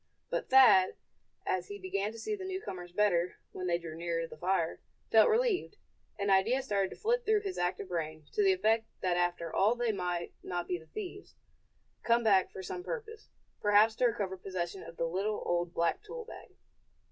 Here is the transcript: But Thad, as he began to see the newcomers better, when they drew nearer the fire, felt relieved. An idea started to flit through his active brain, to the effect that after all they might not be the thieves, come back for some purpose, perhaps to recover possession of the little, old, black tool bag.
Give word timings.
But 0.31 0.49
Thad, 0.49 0.95
as 1.45 1.67
he 1.67 1.77
began 1.77 2.11
to 2.11 2.17
see 2.17 2.33
the 2.35 2.43
newcomers 2.43 2.91
better, 2.91 3.35
when 3.51 3.67
they 3.67 3.77
drew 3.77 3.93
nearer 3.95 4.25
the 4.25 4.35
fire, 4.35 4.79
felt 5.11 5.29
relieved. 5.29 5.77
An 6.17 6.31
idea 6.31 6.63
started 6.63 6.89
to 6.89 6.95
flit 6.95 7.23
through 7.23 7.41
his 7.41 7.59
active 7.59 7.89
brain, 7.89 8.25
to 8.31 8.43
the 8.43 8.51
effect 8.51 8.87
that 9.01 9.15
after 9.15 9.53
all 9.55 9.75
they 9.75 9.91
might 9.91 10.33
not 10.41 10.67
be 10.67 10.79
the 10.79 10.87
thieves, 10.87 11.35
come 12.01 12.23
back 12.23 12.49
for 12.49 12.63
some 12.63 12.81
purpose, 12.83 13.29
perhaps 13.61 13.93
to 13.97 14.07
recover 14.07 14.37
possession 14.37 14.81
of 14.81 14.97
the 14.97 15.05
little, 15.05 15.43
old, 15.45 15.71
black 15.71 16.01
tool 16.01 16.25
bag. 16.25 16.49